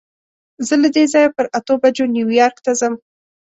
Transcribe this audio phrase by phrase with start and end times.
[0.67, 2.93] زه له دې ځایه پر اتو بجو نیویارک ته ځم.